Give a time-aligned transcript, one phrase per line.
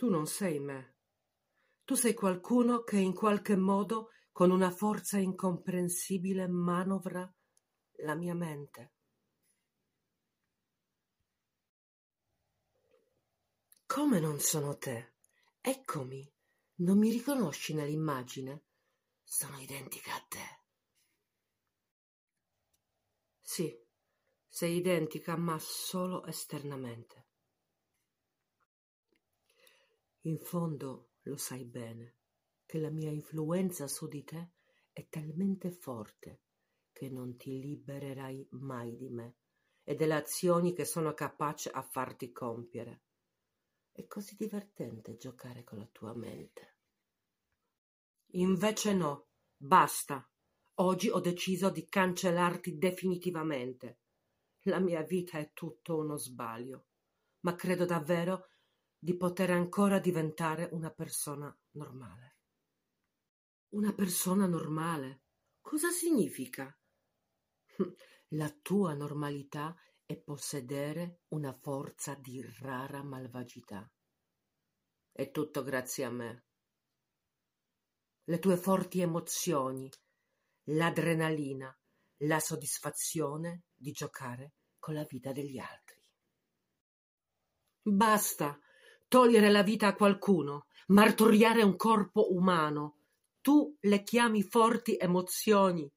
[0.00, 0.94] Tu non sei me.
[1.84, 7.30] Tu sei qualcuno che in qualche modo, con una forza incomprensibile, manovra
[7.96, 8.92] la mia mente.
[13.84, 15.16] Come non sono te?
[15.60, 16.26] Eccomi.
[16.76, 18.62] Non mi riconosci nell'immagine?
[19.22, 20.60] Sono identica a te.
[23.42, 23.78] Sì,
[24.48, 27.29] sei identica, ma solo esternamente.
[30.24, 32.16] In fondo lo sai bene
[32.66, 34.52] che la mia influenza su di te
[34.92, 36.42] è talmente forte
[36.92, 39.36] che non ti libererai mai di me
[39.82, 43.04] e delle azioni che sono capace a farti compiere.
[43.90, 46.76] È così divertente giocare con la tua mente.
[48.32, 50.30] Invece no, basta.
[50.74, 54.00] Oggi ho deciso di cancellarti definitivamente.
[54.64, 56.88] La mia vita è tutto uno sbaglio,
[57.40, 58.48] ma credo davvero
[59.02, 62.36] di poter ancora diventare una persona normale.
[63.70, 65.22] Una persona normale?
[65.60, 66.70] Cosa significa?
[68.34, 73.90] La tua normalità è possedere una forza di rara malvagità.
[75.10, 76.44] È tutto grazie a me.
[78.24, 79.90] Le tue forti emozioni,
[80.64, 81.74] l'adrenalina,
[82.18, 86.00] la soddisfazione di giocare con la vita degli altri.
[87.82, 88.60] Basta
[89.10, 92.98] togliere la vita a qualcuno, martoriare un corpo umano.
[93.40, 95.92] Tu le chiami forti emozioni.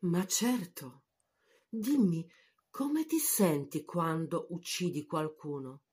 [0.00, 1.04] Ma certo,
[1.66, 2.30] dimmi
[2.68, 5.84] come ti senti quando uccidi qualcuno?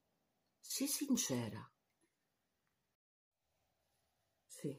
[0.59, 1.71] Sii sincera.
[4.45, 4.77] Sì,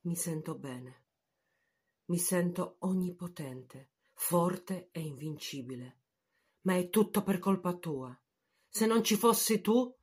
[0.00, 1.04] mi sento bene.
[2.06, 6.00] Mi sento onnipotente, forte e invincibile.
[6.62, 8.21] Ma è tutto per colpa tua.
[8.74, 9.94] Se non ci fossi tu,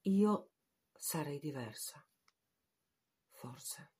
[0.00, 0.50] io
[0.92, 2.04] sarei diversa.
[3.30, 3.92] Forse.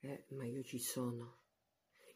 [0.00, 1.44] Eh, ma io ci sono,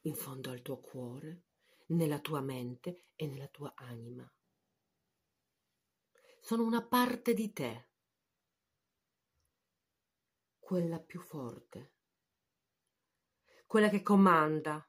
[0.02, 1.44] in fondo al tuo cuore,
[1.86, 4.30] nella tua mente e nella tua anima.
[6.40, 7.88] Sono una parte di te,
[10.58, 11.92] quella più forte,
[13.64, 14.86] quella che comanda,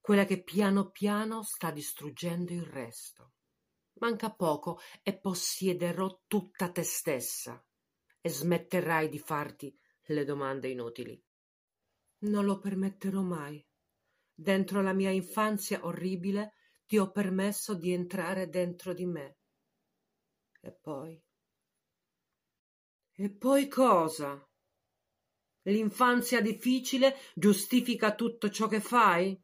[0.00, 3.32] quella che piano piano sta distruggendo il resto.
[4.00, 7.62] Manca poco e possiederò tutta te stessa
[8.20, 9.76] e smetterai di farti
[10.06, 11.20] le domande inutili.
[12.20, 13.64] Non lo permetterò mai.
[14.34, 16.54] Dentro la mia infanzia orribile
[16.86, 19.38] ti ho permesso di entrare dentro di me.
[20.60, 21.20] E poi?
[23.14, 24.48] E poi cosa?
[25.62, 29.40] L'infanzia difficile giustifica tutto ciò che fai?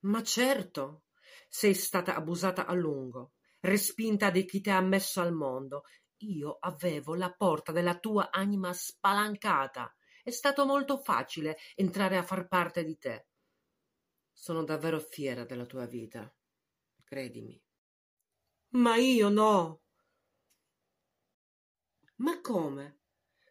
[0.00, 1.02] Ma certo,
[1.48, 5.82] sei stata abusata a lungo, respinta di chi ti ha messo al mondo.
[6.22, 9.94] Io avevo la porta della tua anima spalancata.
[10.22, 13.26] È stato molto facile entrare a far parte di te.
[14.32, 16.32] Sono davvero fiera della tua vita,
[17.04, 17.60] credimi.
[18.70, 19.80] Ma io no.
[22.16, 23.00] Ma come?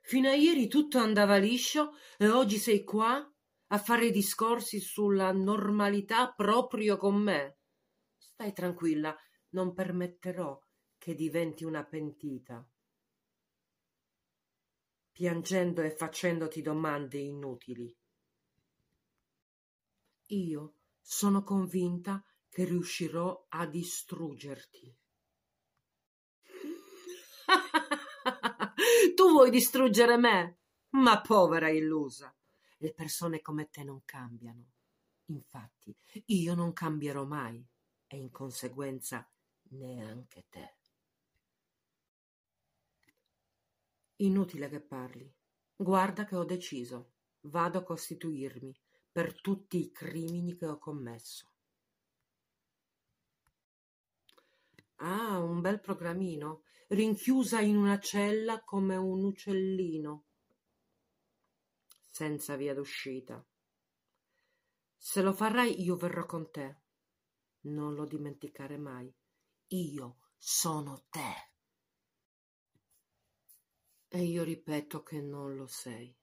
[0.02, 3.30] Fino a ieri tutto andava liscio e oggi sei qua
[3.70, 7.57] a fare discorsi sulla normalità proprio con me.
[8.40, 9.18] Stai tranquilla,
[9.54, 10.62] non permetterò
[11.00, 12.64] che diventi una pentita.
[15.12, 17.98] Piangendo e facendoti domande inutili.
[20.28, 24.96] Io sono convinta che riuscirò a distruggerti.
[29.16, 30.60] tu vuoi distruggere me?
[30.90, 32.32] Ma povera illusa.
[32.78, 34.74] Le persone come te non cambiano.
[35.26, 37.68] Infatti, io non cambierò mai
[38.08, 39.30] e in conseguenza
[39.70, 40.76] neanche te.
[44.18, 45.32] Inutile che parli.
[45.76, 47.12] Guarda che ho deciso.
[47.42, 48.76] Vado a costituirmi
[49.12, 51.52] per tutti i crimini che ho commesso.
[54.98, 60.26] Ah, un bel programmino, rinchiusa in una cella come un uccellino,
[62.10, 63.46] senza via d'uscita.
[64.98, 66.82] Se lo farai io verrò con te.
[67.68, 69.14] Non lo dimenticare mai.
[69.68, 71.52] Io sono te.
[74.08, 76.16] E io ripeto che non lo sei.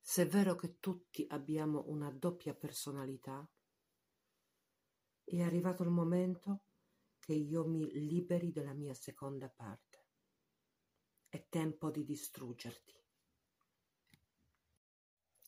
[0.00, 3.48] Se è vero che tutti abbiamo una doppia personalità,
[5.24, 6.64] è arrivato il momento
[7.18, 10.04] che io mi liberi della mia seconda parte.
[11.28, 13.00] È tempo di distruggerti.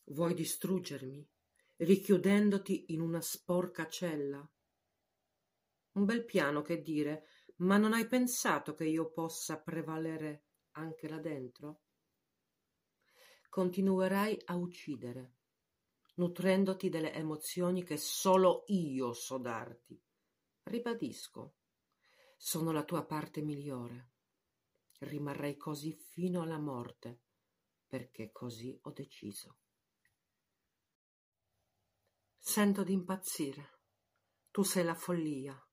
[0.05, 1.29] Vuoi distruggermi,
[1.77, 4.49] richiudendoti in una sporca cella?
[5.95, 7.27] Un bel piano, che dire,
[7.57, 11.83] ma non hai pensato che io possa prevalere anche là dentro?
[13.49, 15.35] Continuerai a uccidere,
[16.15, 19.97] nutrendoti delle emozioni che solo io so darti.
[20.63, 21.55] Ribadisco,
[22.35, 24.11] sono la tua parte migliore.
[24.99, 27.21] Rimarrei così fino alla morte,
[27.87, 29.59] perché così ho deciso.
[32.37, 33.79] Sento di impazzire.
[34.51, 35.64] Tu sei la follia.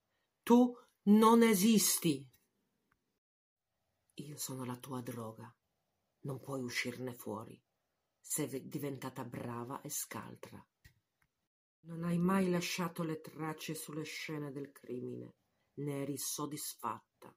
[0.44, 2.28] Tu non esisti.
[4.14, 5.54] Io sono la tua droga.
[6.22, 7.60] Non puoi uscirne fuori.
[8.18, 10.64] Sei diventata brava e scaltra.
[11.84, 15.36] Non hai mai lasciato le tracce sulle scene del crimine.
[15.74, 17.34] Ne eri soddisfatta.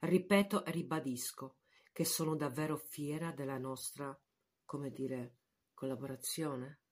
[0.00, 1.58] Ripeto e ribadisco
[1.92, 4.16] che sono davvero fiera della nostra,
[4.64, 5.36] come dire,
[5.72, 6.83] collaborazione.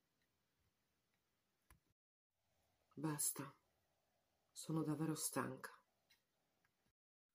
[2.94, 3.55] Basta.
[4.50, 5.71] Sono davvero stanca.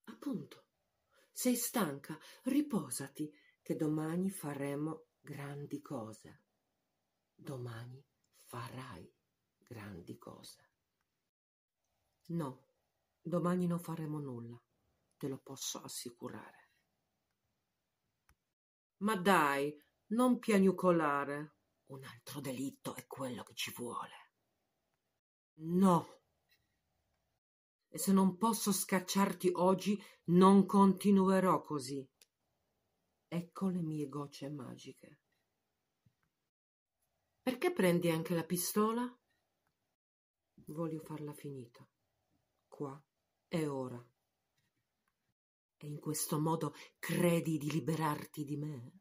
[0.05, 0.65] Appunto.
[1.31, 3.31] Sei stanca, riposati,
[3.61, 6.43] che domani faremo grandi cose.
[7.35, 8.03] Domani
[8.45, 9.13] farai
[9.57, 10.71] grandi cose.
[12.27, 12.67] No,
[13.21, 14.59] domani non faremo nulla,
[15.17, 16.71] te lo posso assicurare.
[18.97, 21.55] Ma dai, non piagnucolare.
[21.87, 24.26] Un altro delitto è quello che ci vuole.
[25.59, 26.19] No.
[27.89, 32.07] E se non posso scacciarti oggi, non continuerò così.
[33.27, 35.19] Ecco le mie gocce magiche.
[37.41, 39.19] Perché prendi anche la pistola?
[40.65, 41.87] Voglio farla finita.
[42.67, 43.01] Qua
[43.47, 44.05] e ora.
[45.79, 48.99] E in questo modo credi di liberarti di me?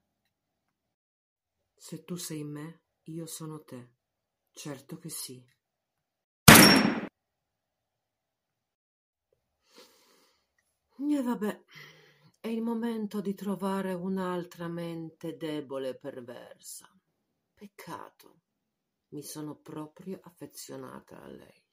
[1.75, 3.94] Se tu sei me, io sono te.
[4.50, 5.44] Certo che sì.
[10.98, 11.62] E vabbè.
[12.40, 16.88] È il momento di trovare un'altra mente debole e perversa.
[17.52, 18.40] Peccato.
[19.08, 21.65] Mi sono proprio affezionata a lei.